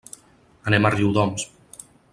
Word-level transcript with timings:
Anem 0.71 0.89
a 0.89 0.93
Riudoms. 0.97 1.49